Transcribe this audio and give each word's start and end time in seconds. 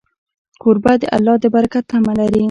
کوربه 0.61 0.93
د 1.01 1.03
الله 1.15 1.35
د 1.43 1.45
برکت 1.55 1.83
تمه 1.91 2.13
لري. 2.19 2.39